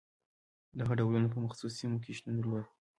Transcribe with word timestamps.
دغو 0.77 0.93
ډولونه 0.99 1.27
په 1.33 1.37
مخصوصو 1.45 1.77
سیمو 1.79 1.97
کې 2.03 2.11
شتون 2.17 2.33
درلود. 2.35 2.65